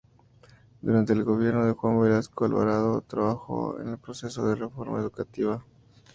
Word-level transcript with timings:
Durante 0.81 1.13
el 1.13 1.23
gobierno 1.23 1.63
de 1.63 1.73
Juan 1.73 2.01
Velasco 2.01 2.45
Alvarado, 2.45 3.01
trabajó 3.01 3.79
en 3.79 3.89
el 3.89 3.99
proceso 3.99 4.47
de 4.47 4.55
reforma 4.55 4.99
educativa. 4.99 5.63